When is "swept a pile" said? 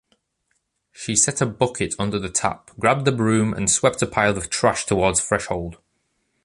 3.69-4.35